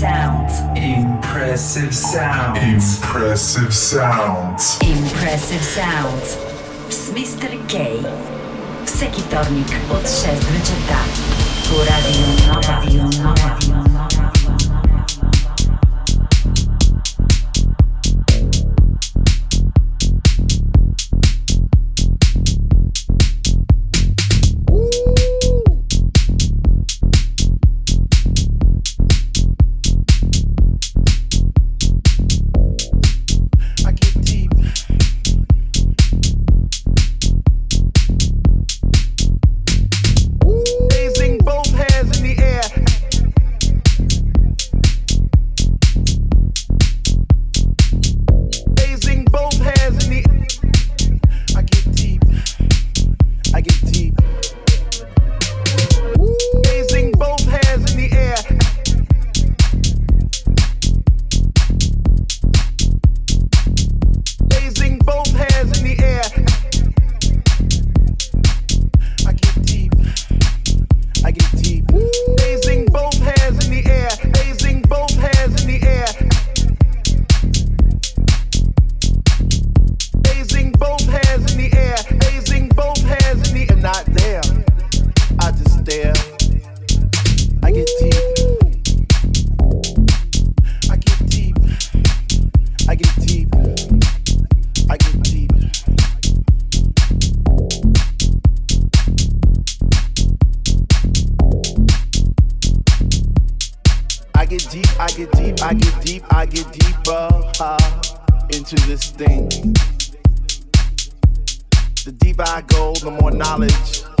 [0.00, 0.60] sounds.
[0.76, 2.56] Impressive sounds.
[2.62, 4.78] Impressive sounds.
[4.80, 6.38] Impressive sounds.
[6.88, 7.50] Z Mr.
[7.68, 8.00] K,
[8.86, 10.56] sekitornik od 6 do
[11.68, 11.84] 4.
[11.84, 12.80] Radio Nova.
[12.80, 13.89] Radio Nova.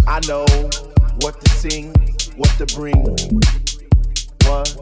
[0.06, 0.46] I know
[1.20, 1.92] what to sing,
[2.36, 3.02] what to bring.
[4.46, 4.76] What?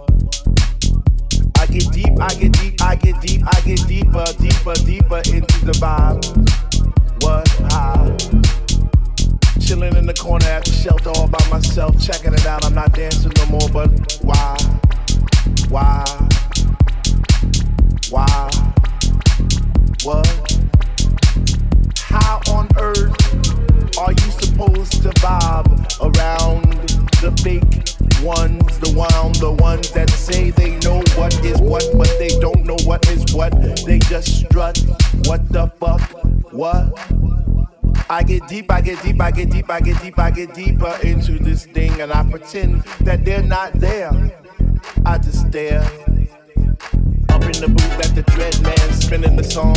[1.58, 5.64] I get deep, I get deep, I get deep, I get deeper, deeper, deeper into
[5.64, 6.24] the vibe.
[7.22, 7.48] What?
[7.72, 8.38] How?
[9.68, 12.64] chilling in the corner at the shelter all by myself, checking it out.
[12.64, 14.56] I'm not dancing no more, but why?
[15.68, 16.04] Why?
[18.08, 18.50] Why?
[20.04, 20.58] What?
[21.98, 23.17] How on earth?
[23.98, 25.66] Are you supposed to bob
[26.00, 26.72] around
[27.20, 32.08] the fake ones, the wound, the ones that say they know what is what, but
[32.18, 33.50] they don't know what is what?
[33.84, 34.78] They just strut.
[35.24, 36.00] What the fuck?
[36.52, 36.94] What?
[38.08, 40.96] I get deep, I get deep, I get deep, I get deep, I get deeper
[41.02, 44.12] into this thing, and I pretend that they're not there.
[45.04, 45.82] I just stare
[47.30, 49.76] up in the booth at the dread man spinning the song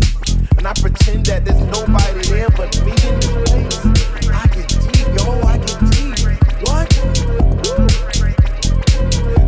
[0.61, 3.81] And I pretend that there's nobody there but me in this place.
[4.29, 6.21] I get deep, yo, I get deep.
[6.61, 6.85] What?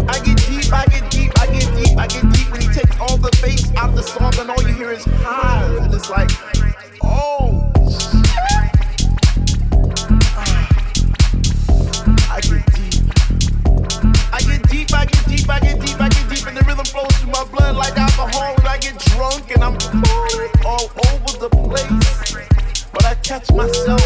[0.10, 2.50] I get deep, I get deep, I get deep, I get deep.
[2.52, 5.86] When he takes all the bass out the song, and all you hear is highs.
[5.86, 6.32] And it's like,
[18.50, 19.78] old, I get drunk and I'm
[20.66, 22.88] all over the place.
[22.92, 24.02] But I catch myself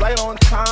[0.00, 0.67] right on time.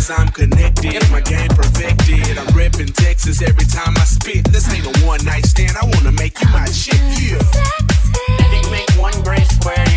[0.00, 1.10] 'Cause I'm connected.
[1.10, 2.38] My game perfected.
[2.38, 4.50] I'm reppin' Texas every time I spit.
[4.50, 5.76] This ain't a one night stand.
[5.76, 6.94] I wanna make you my shit.
[7.20, 7.36] Yeah.
[8.38, 9.89] Let it make one great square.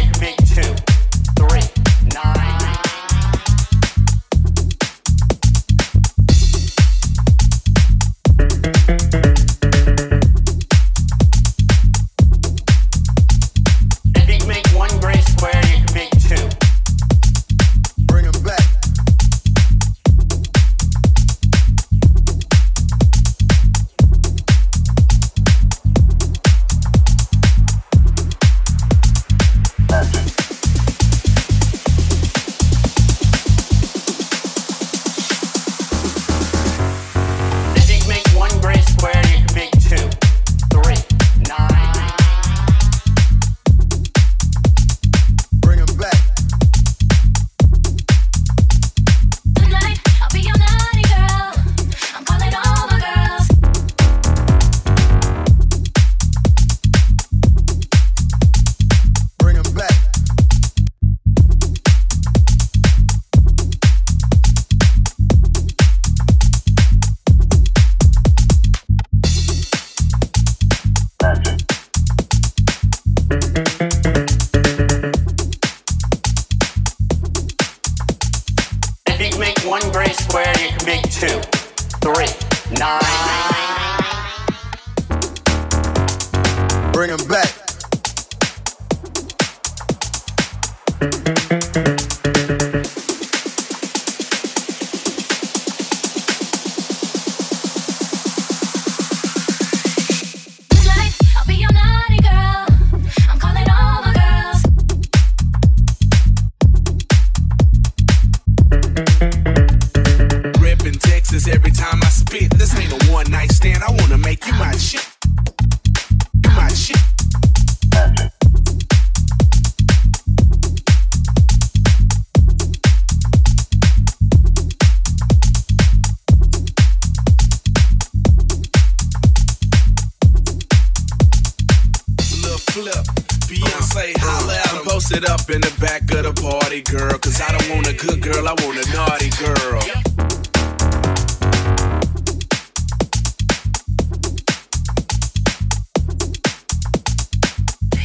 [137.23, 139.79] Cause I don't want a good girl, I want a naughty girl.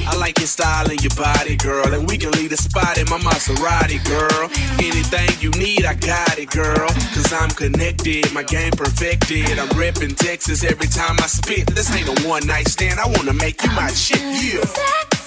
[0.07, 1.93] I like your style and your body, girl.
[1.93, 4.49] And we can leave the spot in my Maserati, girl.
[4.79, 6.87] Anything you need, I got it, girl.
[7.13, 9.59] Cause I'm connected, my game perfected.
[9.59, 11.67] I'm reppin' Texas every time I spit.
[11.75, 15.18] This ain't a one night stand, I wanna make you my shit, yeah.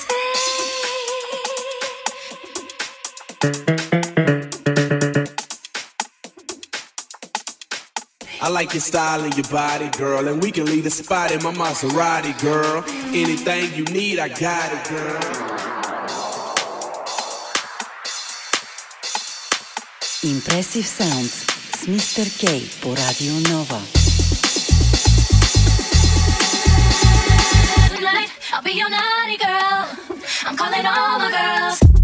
[8.43, 10.27] I like your style and your body, girl.
[10.27, 12.83] And we can leave the spot in my Maserati, girl.
[13.13, 15.21] Anything you need, I got it, girl.
[20.24, 22.25] Impressive Sounds s Mr.
[22.25, 23.77] K po Radio Nova.
[27.93, 29.86] Tonight, I'll be your naughty girl.
[30.45, 32.00] I'm calling all my girls.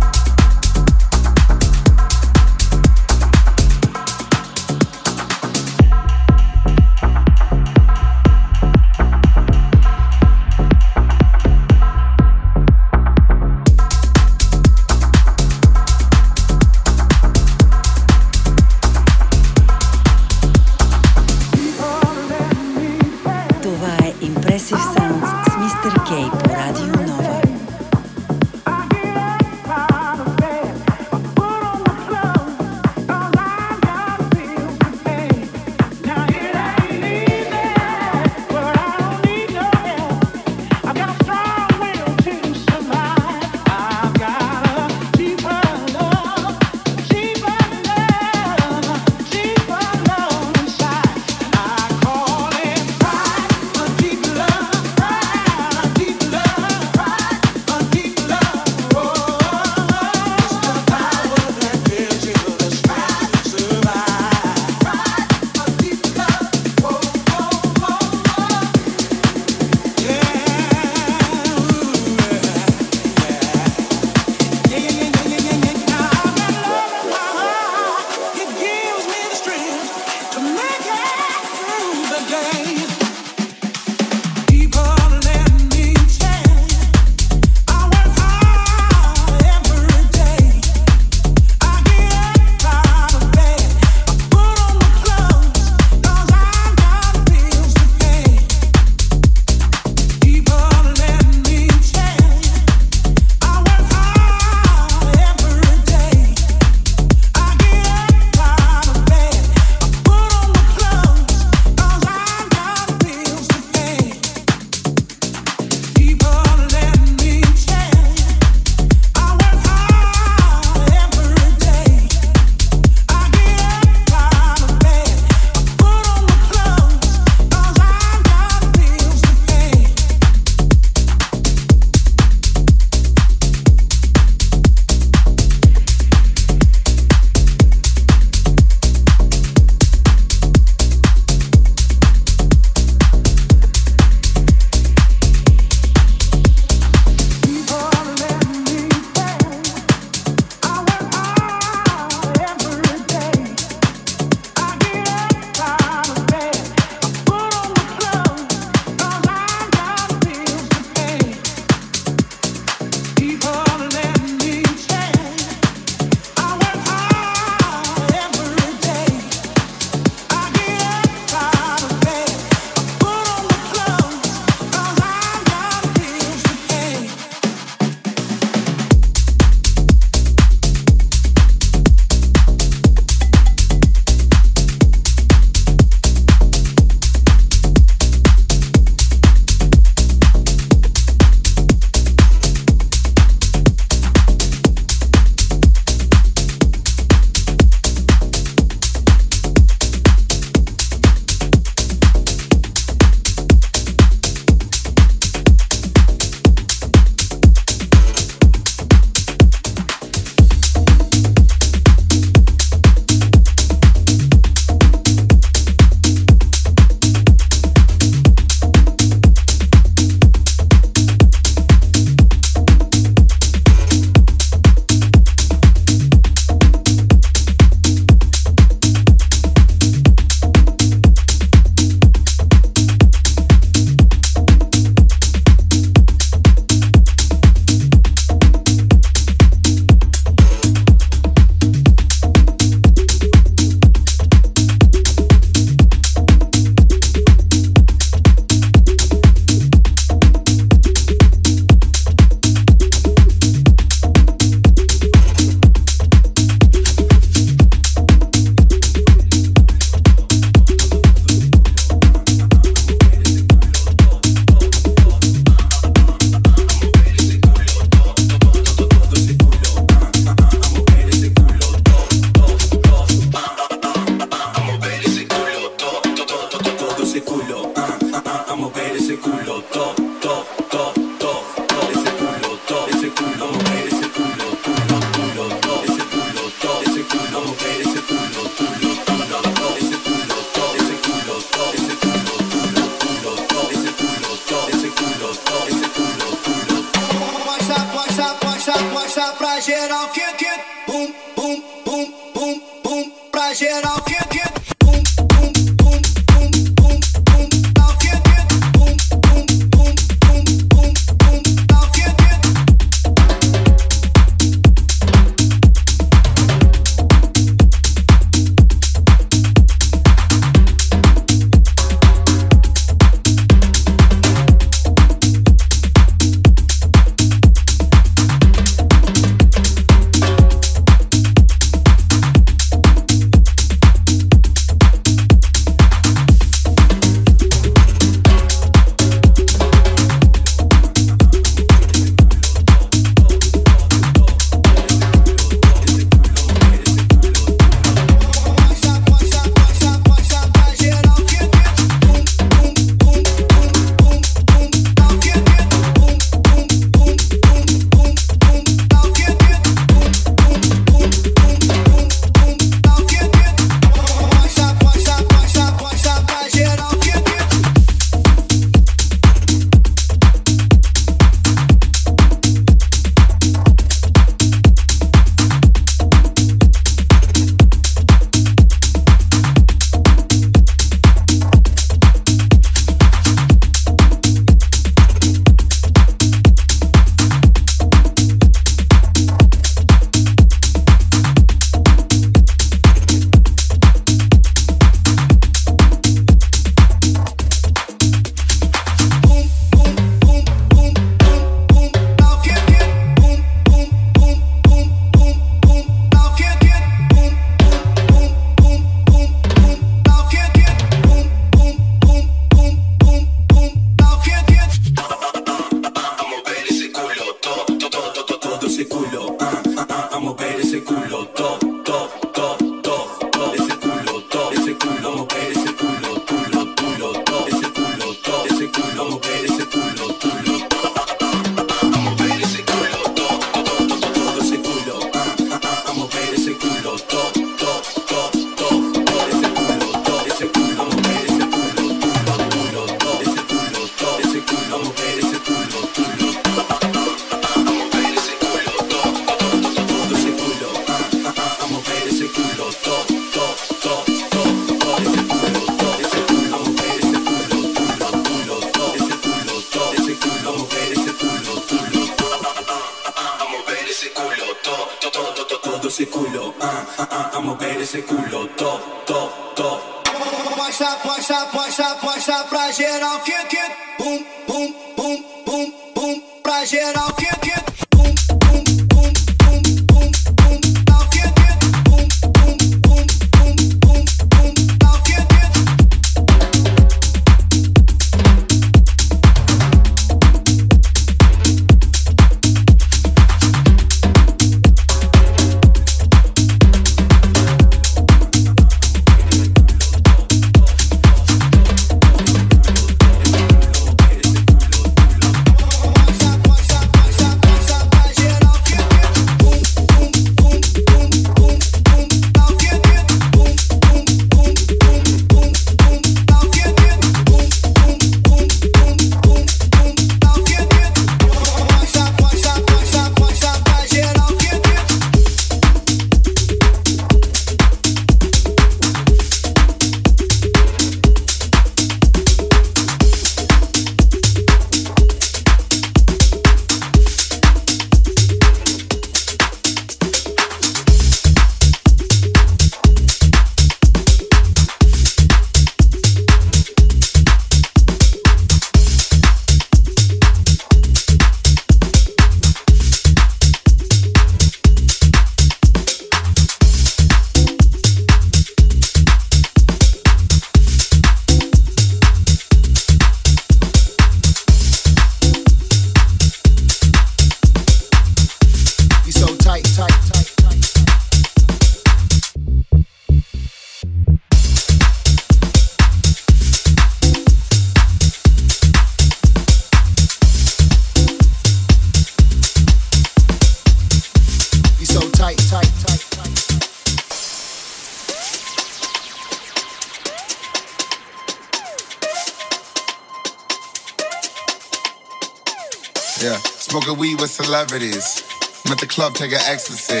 [597.44, 598.22] Celebrities.
[598.64, 600.00] I'm at the club taking ecstasy.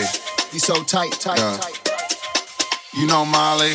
[0.52, 1.56] You so tight, tight, Yeah.
[1.58, 1.80] tight.
[2.94, 3.74] You know Molly.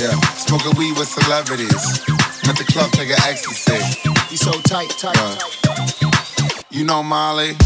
[0.00, 0.14] Yeah,
[0.46, 1.74] smoking weed with celebrities.
[2.44, 3.78] I'm at the club taking ecstasy.
[4.30, 5.34] You so tight, tight, Yeah.
[5.34, 6.64] tight.
[6.70, 7.56] You know Molly.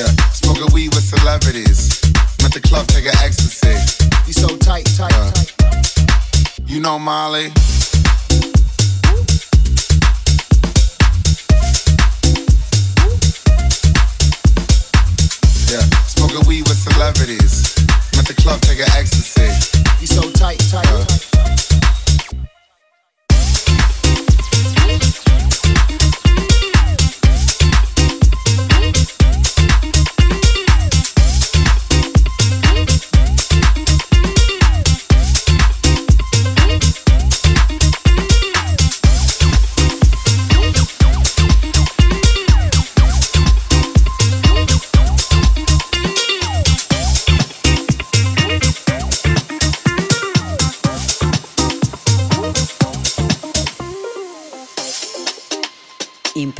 [0.00, 2.00] Yeah, smoking weed with celebrities.
[2.40, 3.76] I'm at the club taking ecstasy.
[4.26, 5.30] You so tight, tight, Yeah.
[5.30, 5.52] tight.
[6.64, 7.52] You know Molly.
[15.70, 17.74] Yeah, smoking weed with celebrities.
[18.16, 19.46] I'm the club taking ecstasy.
[20.00, 21.04] You so tight, tight, Yeah.
[21.04, 21.39] tight.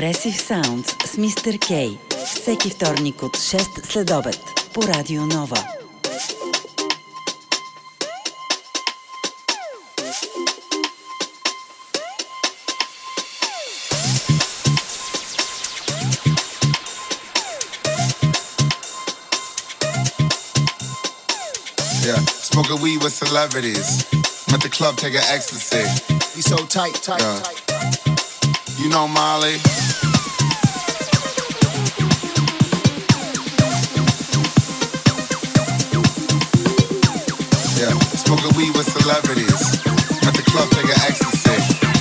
[0.10, 1.99] Impressive Sounds с Мистер Кей.
[2.25, 4.39] Всеки вторник от 6 след обед
[4.73, 5.60] по Радио Нова.
[22.03, 24.05] Yeah, smoking weed with celebrities.
[24.47, 25.86] I'm at the club taking ecstasy.
[26.36, 27.39] You so tight, tight, Yeah.
[27.41, 27.65] tight.
[28.77, 29.58] You know Molly.
[38.30, 39.60] Smoking weed with celebrities.
[40.24, 41.56] At the club taking ecstasy.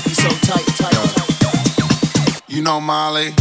[0.09, 1.07] You so tight, tight, Yeah.
[1.07, 2.41] tight.
[2.47, 3.33] You know Molly.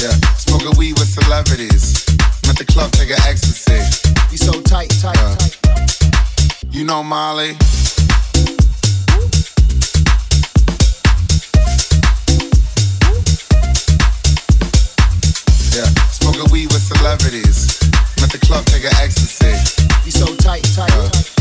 [0.00, 2.04] Yeah, smoking weed with celebrities.
[2.48, 3.80] At the club taking ecstasy.
[4.30, 5.34] You so tight, tight, Yeah.
[5.36, 5.56] tight.
[6.70, 7.56] You know Molly.
[16.78, 17.80] With celebrities.
[18.22, 19.50] I'm the club taking ecstasy.
[20.04, 21.08] You so tight, tight, Yeah.
[21.08, 21.37] tight.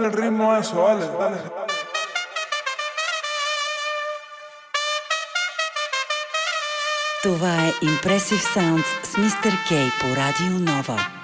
[0.00, 1.38] Dale el ritmo a eso, dale, dale.
[7.22, 9.52] Това е Impressive Sounds с Mr.
[9.68, 11.19] K по Радио Нова.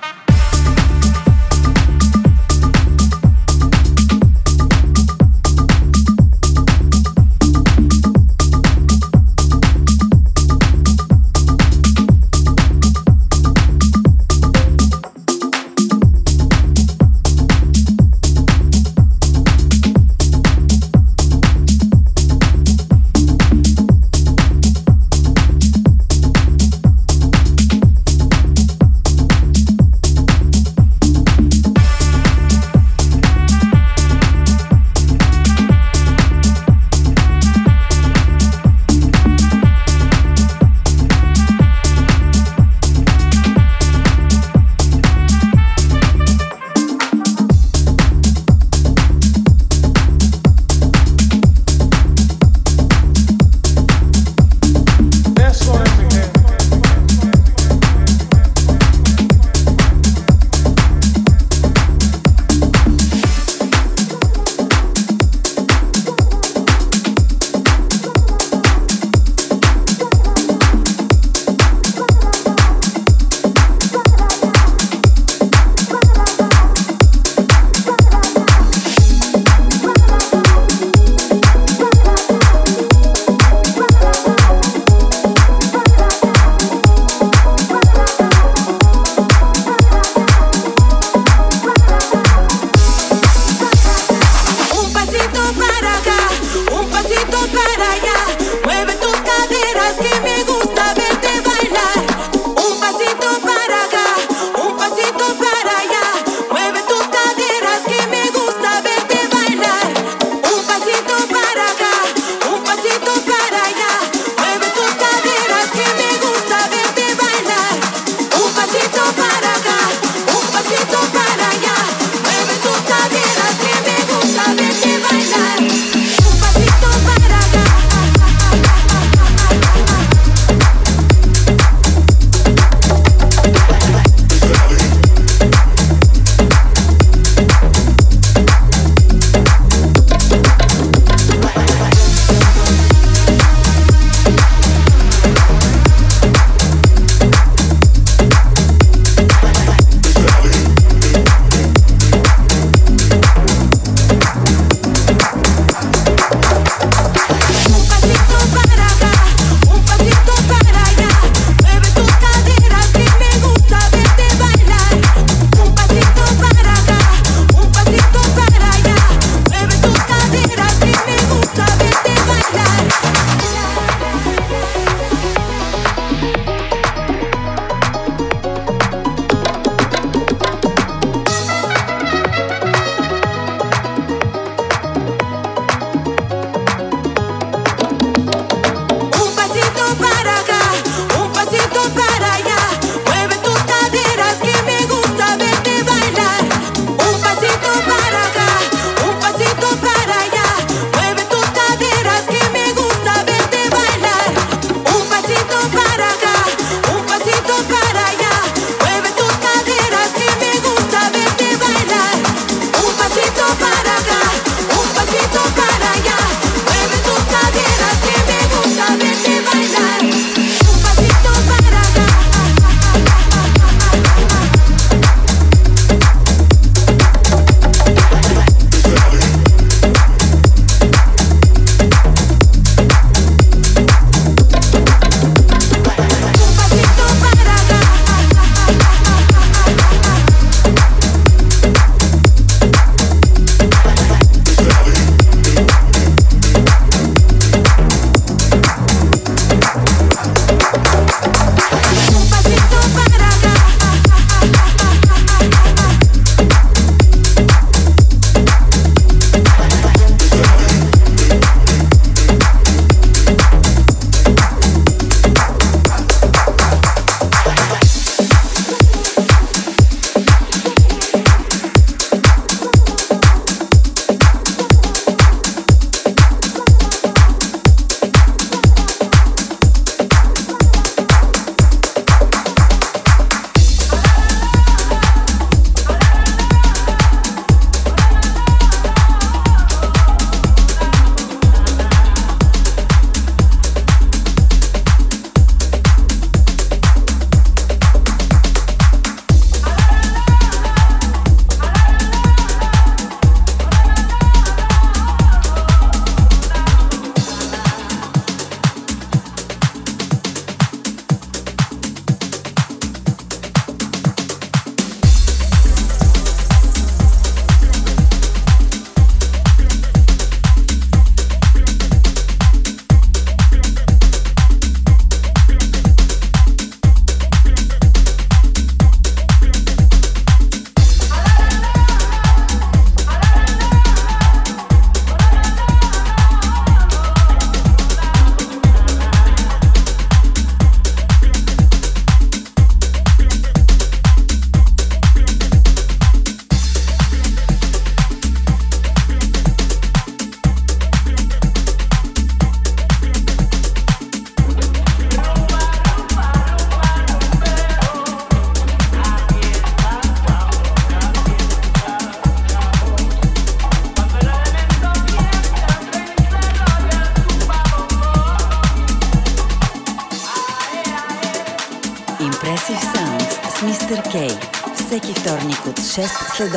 [374.75, 375.97] Всеки вторник от 6
[376.37, 376.51] след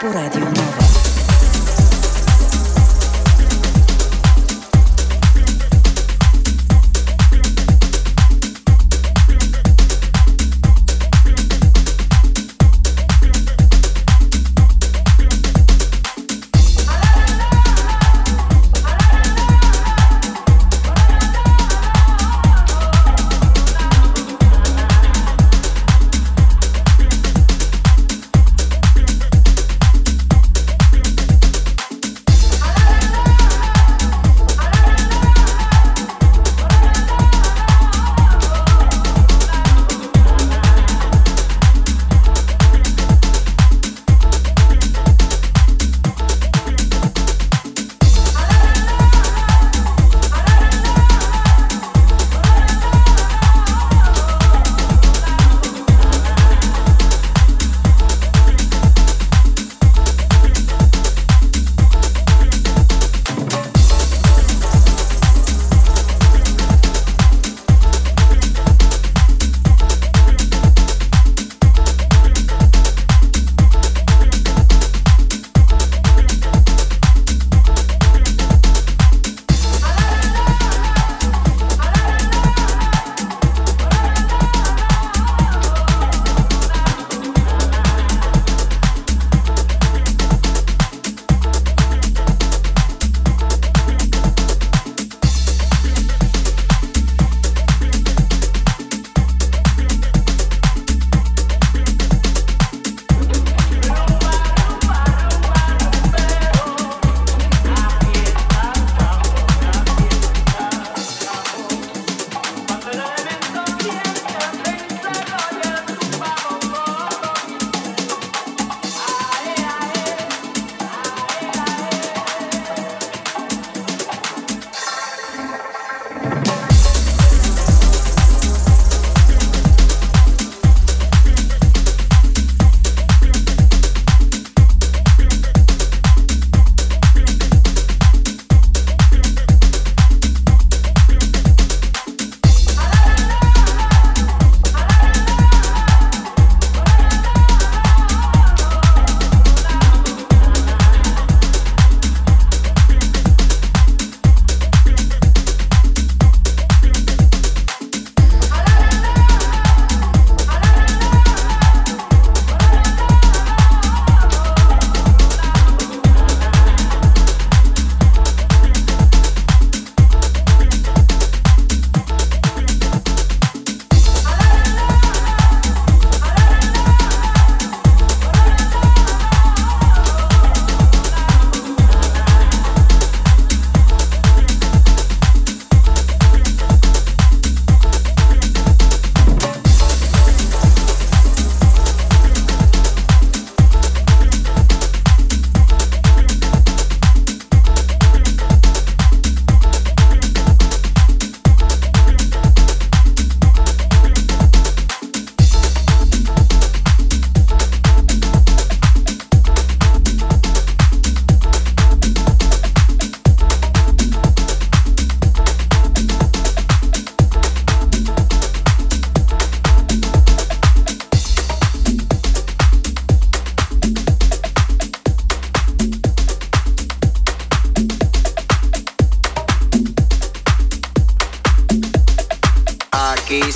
[0.00, 1.17] по Радио Нова.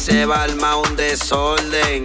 [0.03, 2.05] se va a un desorden.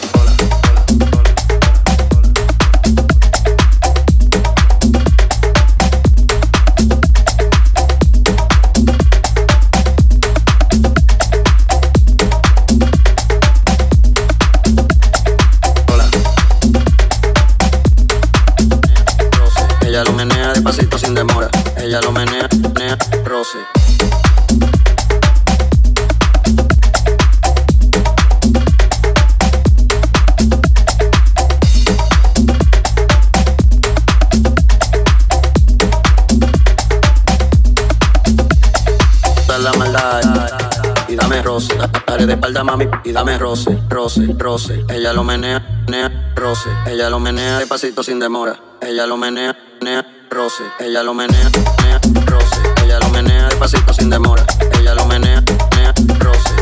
[41.07, 41.77] y dame roce.
[42.07, 44.85] Dale de espalda, mami, y dame roce, roce, roce.
[44.89, 46.69] Ella lo menea, menea, roce.
[46.87, 48.57] Ella lo menea despacito sin demora.
[48.81, 50.63] Ella lo menea, menea, roce.
[50.79, 52.61] Ella lo menea, menea, roce.
[52.83, 54.45] Ella lo menea despacito sin demora.
[54.79, 56.60] Ella lo menea, menea, roce.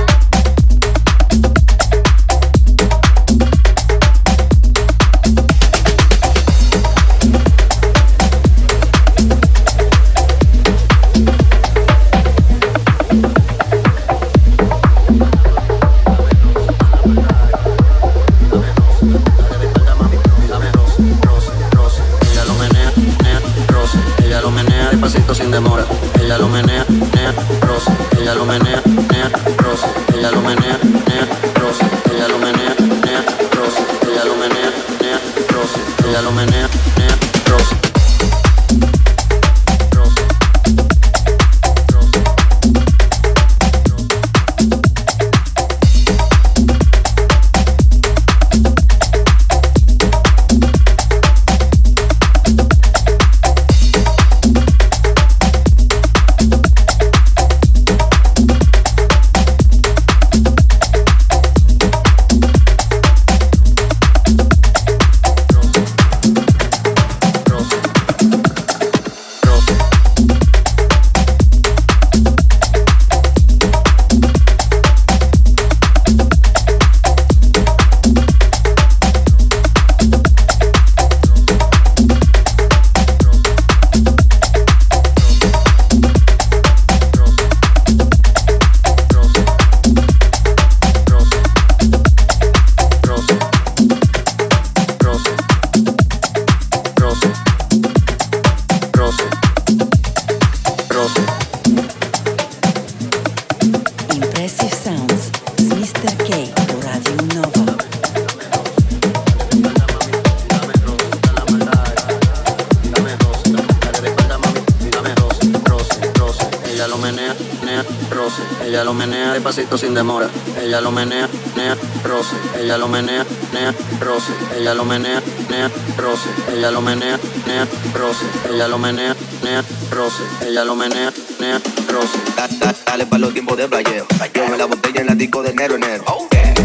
[119.77, 120.27] Sin demora.
[120.61, 122.35] Ella lo menea, menea, roce.
[122.59, 124.31] Ella lo menea, menea, roce.
[124.57, 126.29] Ella lo menea, menea, roce.
[126.51, 128.25] Ella lo menea, menea, roce.
[128.51, 130.23] Ella lo menea, menea, roce.
[130.45, 131.61] Ella lo menea, menea,
[131.91, 132.17] roce.
[132.35, 134.05] Da- da- Dale pa' los tiempos de playeo.
[134.33, 136.03] Yo la botella en la disco de enero, enero.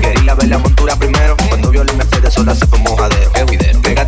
[0.00, 1.36] Quería ver la montura primero.
[1.48, 3.30] Cuando vio la Mercedes sola se fue mojadero.
[3.32, 4.03] Pégate, pégate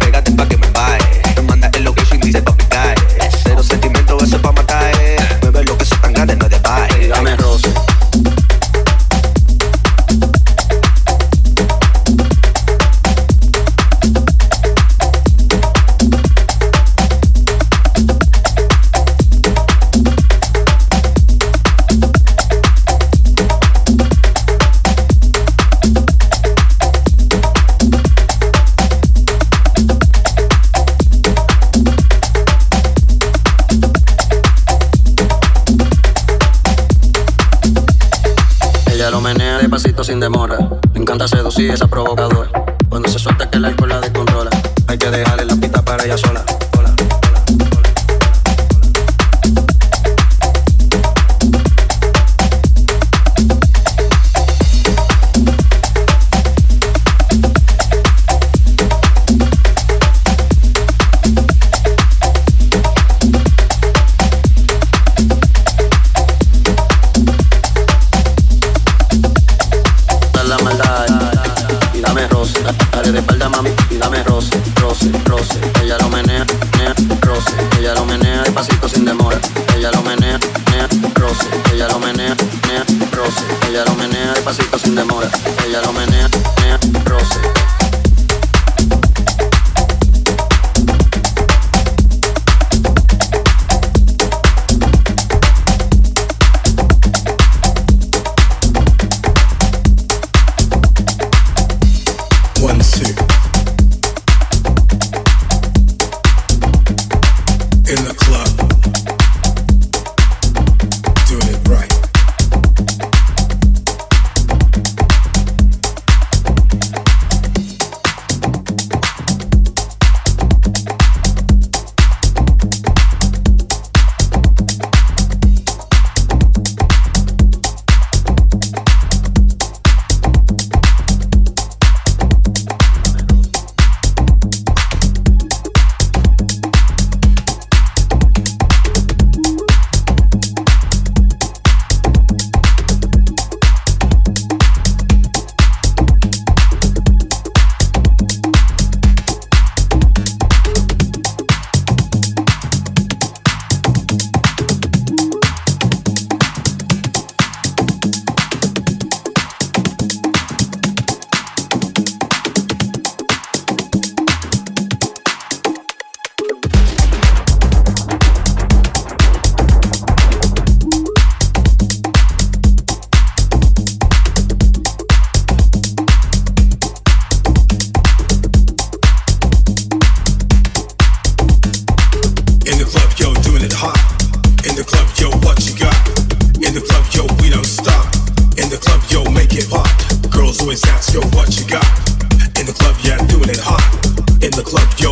[194.67, 195.06] club, yo.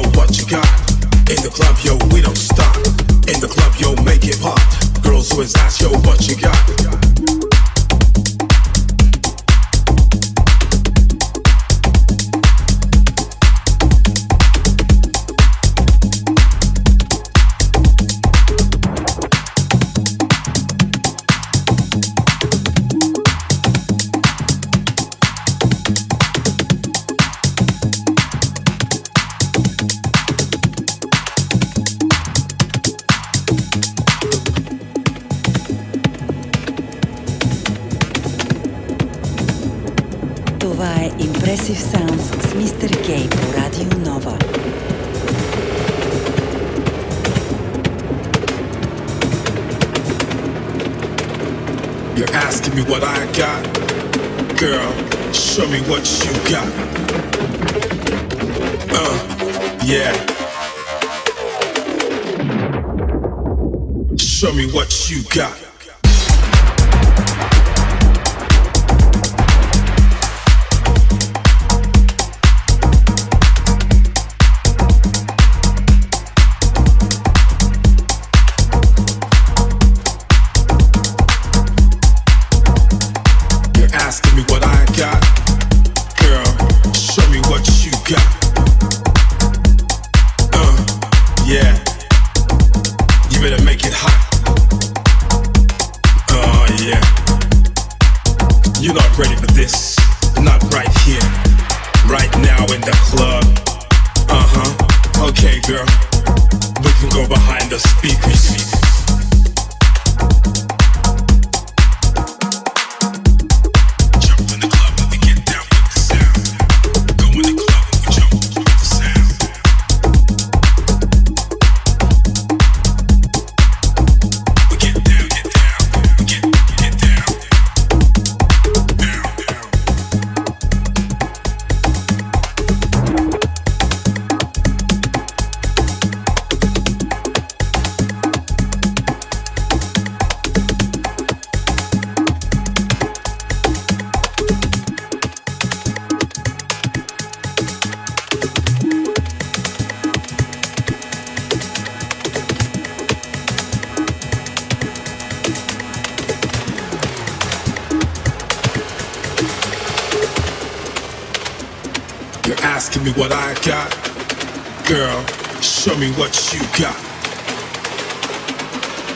[165.85, 166.97] Show me what you got.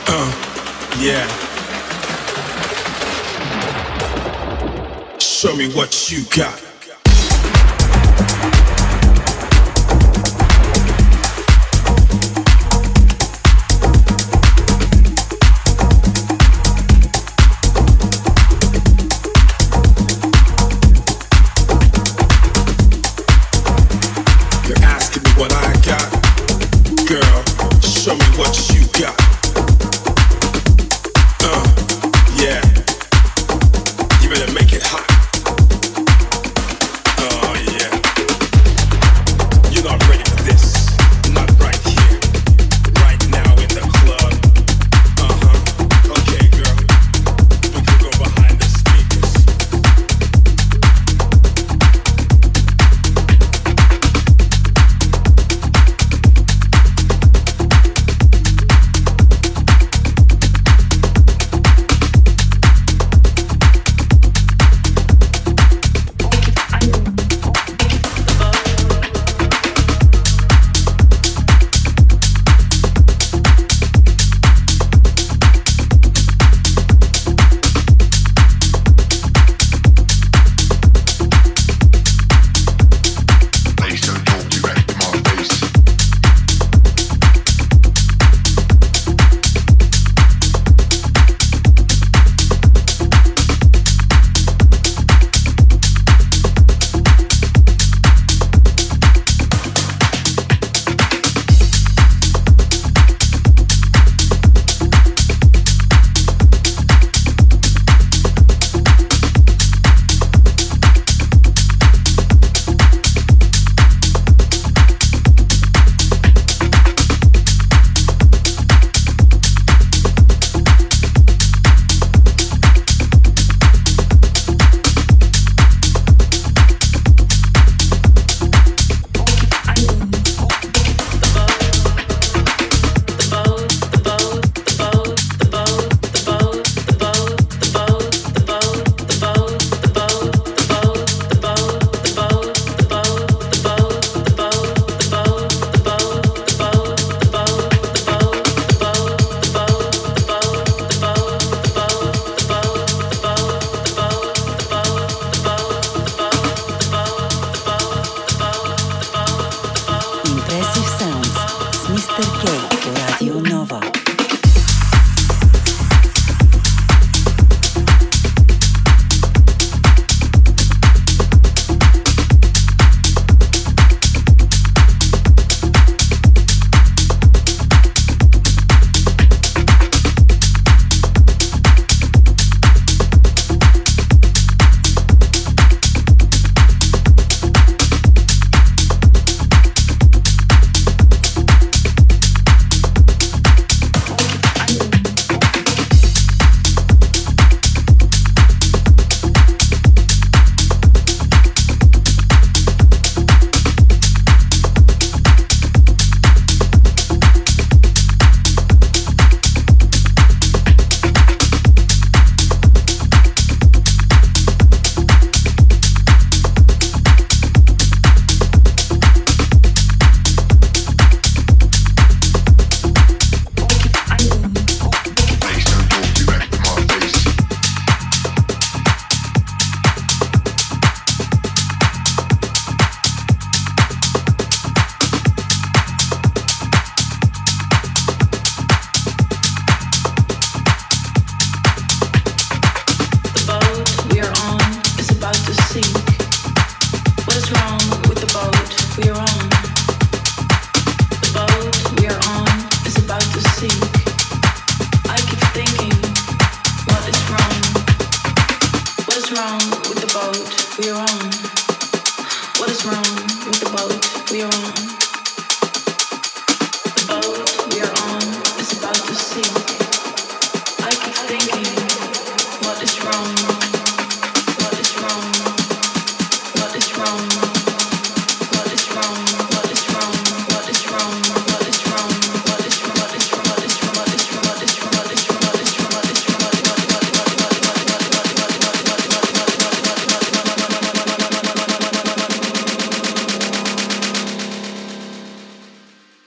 [0.07, 0.31] Uh,
[0.99, 1.25] yeah.
[5.17, 6.68] Show me what you got.